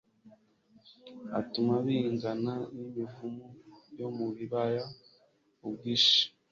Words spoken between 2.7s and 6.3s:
n'imivumu yo mu bibaya ubwinshi